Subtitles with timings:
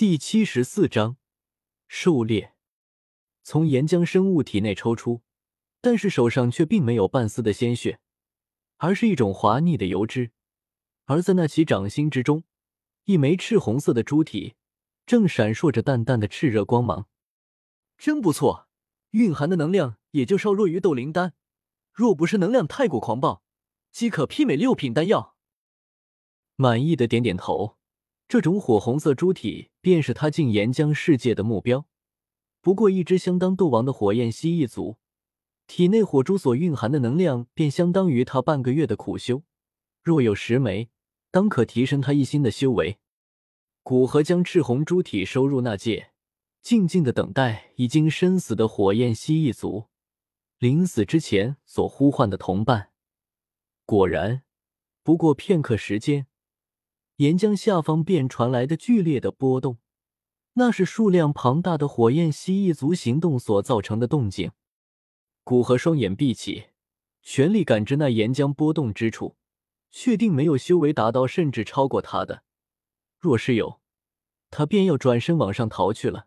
[0.00, 1.18] 第七十四章
[1.86, 2.54] 狩猎。
[3.42, 5.20] 从岩浆生物体内抽出，
[5.82, 8.00] 但是手上却并没有半丝的鲜血，
[8.78, 10.30] 而是一种滑腻的油脂。
[11.04, 12.44] 而在那其掌心之中，
[13.04, 14.54] 一枚赤红色的珠体
[15.04, 17.06] 正闪烁着淡淡的炽热光芒。
[17.98, 18.68] 真不错，
[19.10, 21.34] 蕴含的能量也就稍弱于斗灵丹，
[21.92, 23.42] 若不是能量太过狂暴，
[23.92, 25.36] 即可媲美六品丹药。
[26.56, 27.76] 满意的点点头。
[28.30, 31.88] 这种火红色珠体便是他进岩浆世界的目标。
[32.60, 34.98] 不过，一只相当斗王的火焰蜥蜴族，
[35.66, 39.42] 体内火珠所蕴含的能量便相当于他半个月的苦修。
[40.04, 40.90] 若有十枚，
[41.32, 43.00] 当可提升他一星的修为。
[43.82, 46.12] 古河将赤红珠体收入那界，
[46.62, 49.86] 静静的等待已经身死的火焰蜥蜴族
[50.60, 52.92] 临死之前所呼唤的同伴。
[53.84, 54.44] 果然，
[55.02, 56.28] 不过片刻时间。
[57.20, 59.76] 岩浆下方便传来的剧烈的波动，
[60.54, 64.52] 那是数量庞大的火焰蜥蜴族行动所造成的动静。
[65.44, 66.68] 古河双眼闭起，
[67.20, 69.36] 全力感知那岩浆波动之处，
[69.90, 72.42] 确定没有修为达到甚至超过他的。
[73.18, 73.82] 若是有，
[74.48, 76.26] 他便要转身往上逃去了。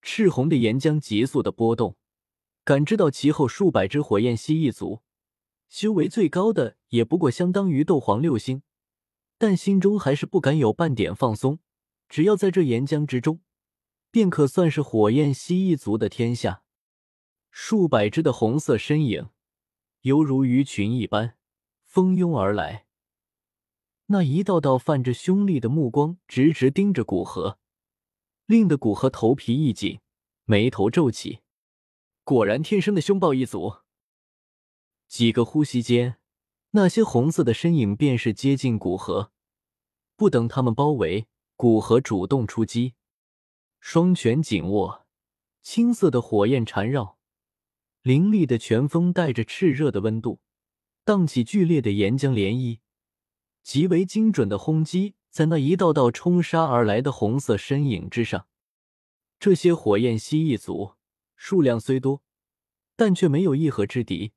[0.00, 1.98] 赤红的岩浆急速的波动，
[2.64, 5.02] 感知到其后数百只火焰蜥蜴族，
[5.68, 8.62] 修为最高的也不过相当于斗皇六星。
[9.38, 11.60] 但心中还是不敢有半点放松，
[12.08, 13.40] 只要在这岩浆之中，
[14.10, 16.64] 便可算是火焰蜥蜴族的天下。
[17.50, 19.30] 数百只的红色身影，
[20.02, 21.36] 犹如鱼群一般
[21.84, 22.86] 蜂拥而来，
[24.06, 27.58] 那一道道泛着凶厉的目光，直直盯着古河，
[28.46, 30.00] 令得古河头皮一紧，
[30.44, 31.40] 眉头皱起。
[32.24, 33.78] 果然，天生的凶暴一族。
[35.06, 36.17] 几个呼吸间。
[36.78, 39.32] 那些红色的身影便是接近古河，
[40.14, 41.26] 不等他们包围，
[41.56, 42.94] 古河主动出击，
[43.80, 45.04] 双拳紧握，
[45.60, 47.18] 青色的火焰缠绕，
[48.02, 50.38] 凌厉的拳风带着炽热的温度，
[51.04, 52.78] 荡起剧烈的岩浆涟漪，
[53.64, 58.46] 极为精准的轰击在那一道道冲杀而来的红色身影之上。
[59.40, 60.92] 这些火焰蜥蜴族
[61.34, 62.22] 数量虽多，
[62.94, 64.30] 但却没有一合之敌，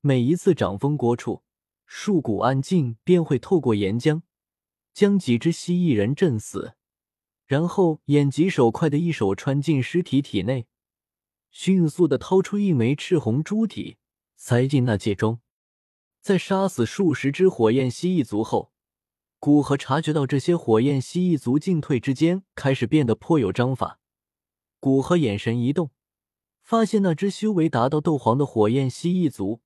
[0.00, 1.42] 每一次掌风过处。
[1.90, 4.20] 树谷安静，便会透过岩浆
[4.92, 6.74] 将几只蜥蜴人震死，
[7.46, 10.66] 然后眼疾手快的一手穿进尸体体内，
[11.50, 13.96] 迅速的掏出一枚赤红珠体，
[14.36, 15.40] 塞进那戒中。
[16.20, 18.70] 在杀死数十只火焰蜥蜴族后，
[19.38, 23.98] 古河察觉到这些火焰蜥蜴族进退之间开始变得颇有章法。
[24.78, 25.90] 古河眼神一动，
[26.62, 29.62] 发现那只修为达到斗皇的火焰蜥蜴族。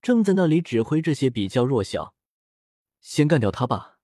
[0.00, 2.14] 正在那里指挥这些比较弱小，
[3.00, 3.98] 先干掉他吧。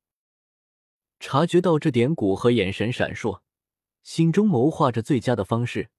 [1.20, 3.40] 察觉到这点，古河眼神闪烁，
[4.02, 5.90] 心中谋划着最佳的方式。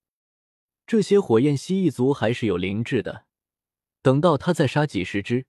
[0.86, 3.26] 这些火焰蜥蜴族还是有灵智的，
[4.02, 5.46] 等到他再杀几十只，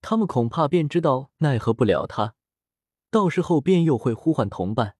[0.00, 2.34] 他们恐怕便知道奈何不了他，
[3.10, 4.96] 到时候便又会呼唤同伴。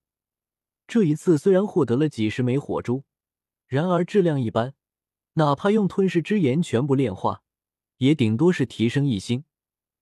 [0.87, 3.03] 这一次虽然获得了几十枚火珠，
[3.67, 4.75] 然而质量一般，
[5.33, 7.43] 哪怕用吞噬之炎全部炼化。
[7.99, 9.45] 也顶多是提升一星，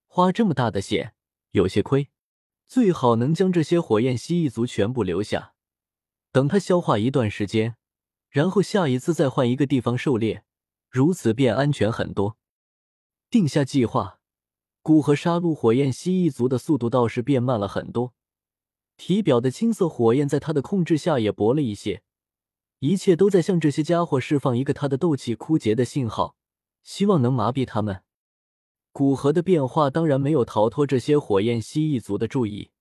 [0.07, 1.13] 花这么大的血
[1.51, 2.09] 有些亏。
[2.67, 5.53] 最好能将这些火焰蜥蜴族全部留下，
[6.31, 7.77] 等他消化一段时间，
[8.29, 10.43] 然后下一次再换一个地方狩猎，
[10.89, 12.37] 如此便安全很多。
[13.29, 14.19] 定下计划，
[14.81, 18.13] 古河杀戮火焰蜥蜴族的速度倒是变慢了很多。
[18.95, 22.03] 体表的青色火焰在他的控制下也薄了一些，
[22.79, 26.36] 一切都在向这些家伙释放一个他的斗气枯竭的信号。
[26.87, 28.01] 希望能麻痹他们。
[28.93, 32.71] 古河的变化当然没有逃脱这些火焰蜥蜴族的注意，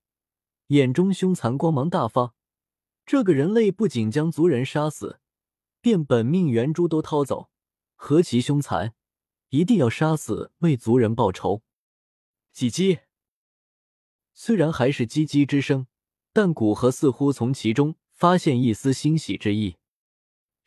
[0.68, 2.32] 眼中凶残光芒大发。
[3.04, 5.18] 这个人类不仅将族人杀死，
[5.80, 7.50] 便本命元珠都掏走，
[7.96, 8.94] 何其凶残！
[9.48, 11.62] 一定要杀死，为族人报仇。
[12.54, 13.00] 叽叽，
[14.34, 15.88] 虽然还是叽叽之声，
[16.32, 19.78] 但古河似乎从其中发现一丝欣喜之意。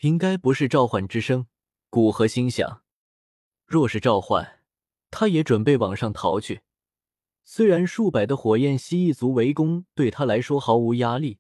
[0.01, 1.47] 应该不是召唤之声，
[1.89, 2.83] 古河心想。
[3.69, 4.61] 若是召唤，
[5.11, 6.61] 他也准备往上逃去。
[7.43, 11.37] 虽然数百的火焰蜥蜴族围攻对他来说毫无压力，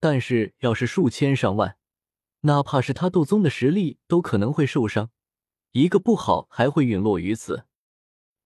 [0.00, 1.78] 但是要是数千上万，
[2.40, 5.10] 哪怕是他斗宗的实力都可能会受伤，
[5.70, 7.66] 一个不好还会陨落于此。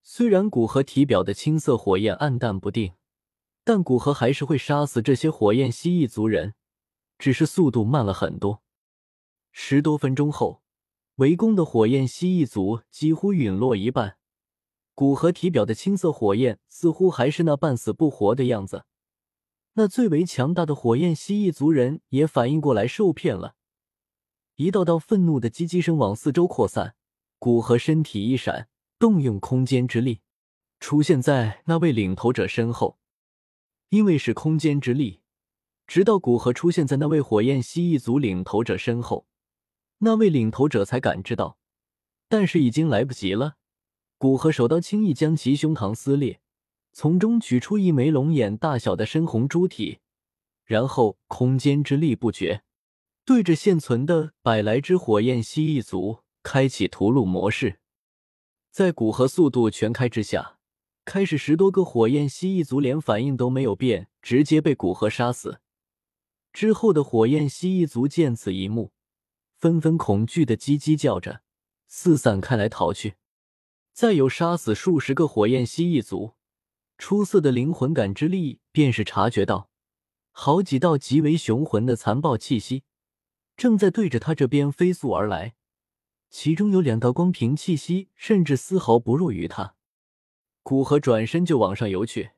[0.03, 2.93] 虽然古河体表的青色火焰暗淡不定，
[3.63, 6.53] 但古河还是会杀死这些火焰蜥蜴族人，
[7.17, 8.61] 只是速度慢了很多。
[9.51, 10.62] 十多分钟后。
[11.15, 14.17] 围攻的火焰蜥蜴族几乎陨落一半，
[14.95, 18.85] 骨和体表的青色火焰似乎还是那半死不活的样子。
[19.73, 23.55] 那最为强大的火焰蜥蜴族人也反应过来受骗了，
[24.55, 26.95] 一道道愤怒的叽叽声往四周扩散。
[27.37, 30.21] 古河身体一闪，动用空间之力，
[30.79, 32.97] 出现在那位领头者身后。
[33.89, 35.21] 因为是空间之力，
[35.85, 39.27] 直到古河出现在那位火焰蜥蜴族领头者身后，
[40.03, 41.57] 那位领头者才感知到，
[42.27, 43.55] 但是已经来不及了。
[44.17, 46.41] 古河手刀轻易将其胸膛撕裂。
[46.95, 49.97] 从中取出一枚龙眼大小的深红珠体，
[50.63, 52.61] 然后空间之力不绝，
[53.25, 57.79] 对着现存的百来只火焰蜥蜴族开启屠戮模式。
[58.69, 60.59] 在古河速度全开之下，
[61.03, 65.61] 开始十多个火焰蜥蜴族连反应都没有变，直接被古河杀死。
[66.51, 68.91] 之后的火焰蜥蜴族见此一幕，
[69.63, 71.41] 纷纷恐惧的叽叽叫着，
[71.87, 73.15] 四散开来逃去。
[73.93, 76.33] 再有杀死数十个火焰蜥蜴族。
[76.97, 79.69] 出色的灵魂感知力，便是察觉到
[80.31, 82.83] 好几道极为雄浑的残暴气息
[83.55, 85.55] 正在对着他这边飞速而来，
[86.29, 89.75] 其中有两道光凭气息，甚至丝毫不弱于他。
[90.61, 92.31] 古河转身就往上游去，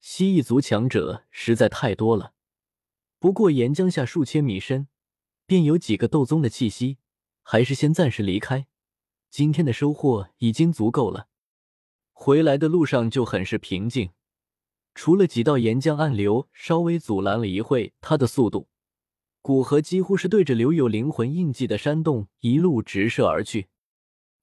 [0.00, 2.32] 蜥蜴族强者实在太多了。
[3.20, 4.88] 不过岩浆下数千米深，
[5.46, 6.98] 便有几个斗宗的气息，
[7.42, 8.66] 还是先暂时离开。
[9.30, 11.28] 今天的收获已经足够了。
[12.12, 14.10] 回来的路上就很是平静，
[14.94, 18.68] 除了几道岩浆暗流稍微阻拦了一会他的速度，
[19.42, 23.68] 古河几乎是对着留有灵魂印记的山洞一路直射而去。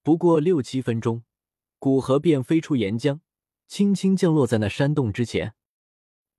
[0.03, 1.23] 不过六七分钟，
[1.79, 3.19] 古河便飞出岩浆，
[3.67, 5.55] 轻轻降落在那山洞之前。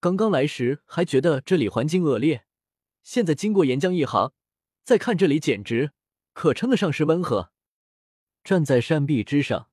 [0.01, 2.45] 刚刚来时还觉得这里环境恶劣，
[3.03, 4.33] 现在经过岩浆一行，
[4.85, 5.93] 再看这里简直
[6.33, 7.51] 可称得上是温和。
[8.45, 9.69] 站在山壁之上。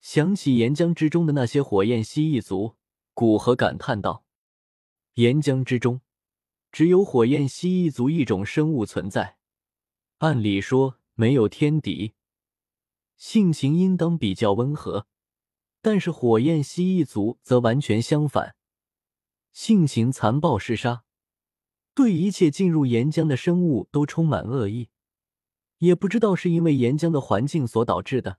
[0.00, 2.76] 想起岩浆之中的那些火焰蜥蜴族，
[3.14, 4.24] 古河感叹道
[5.14, 6.02] ：“岩浆之中，
[6.70, 9.38] 只有火焰蜥蜴族一种生物存在。
[10.18, 12.14] 按理说没有天敌，
[13.16, 15.08] 性情应当比较温和。
[15.80, 18.54] 但是火焰蜥蜴族则完全相反，
[19.52, 21.04] 性情残暴嗜杀，
[21.98, 24.90] 对一切进入岩浆的生物都充满恶意。
[25.78, 28.38] 也不知道是因为岩浆的环境所导致的。”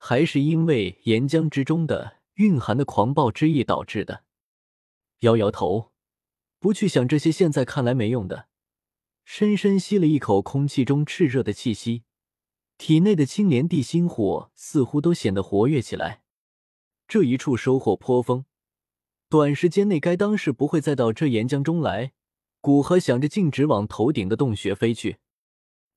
[0.00, 4.24] 还是因为岩浆之中的蕴含的狂暴之意导致的。
[5.20, 5.92] 摇摇头，
[6.60, 8.46] 不去想这些现在看来没用的，
[9.24, 12.04] 深深吸了一口空气中炽热的气息，
[12.76, 16.22] 体内的青莲地心火似乎都显得活跃起来。
[17.08, 18.44] 这一处收获颇丰，
[19.28, 22.12] 短时间内该当是不会再到这岩浆中来。
[22.60, 25.18] 古河想着，径直往头顶的洞穴飞去。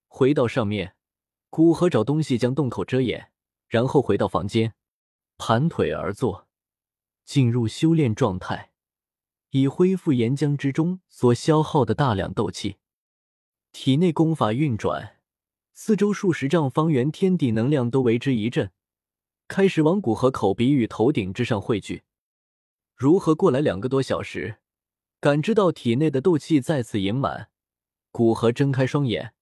[0.07, 0.95] 回到上面，
[1.49, 3.29] 古河找东西将洞口遮掩。
[3.67, 4.73] 然后回到房间，
[5.37, 6.45] 盘腿而坐，
[7.23, 8.73] 进入修炼状态，
[9.51, 12.75] 以恢复岩浆之中所消耗的大量斗气。
[13.71, 15.21] 体内功法运转，
[15.71, 18.73] 四周数十丈方圆天地能量都为之一震，
[19.47, 22.03] 开始往古河口鼻与头顶之上汇聚。
[22.97, 24.57] 如何过来两个多小时，
[25.21, 27.49] 感知到体内的斗气再次盈满，
[28.11, 29.33] 古河睁开双眼，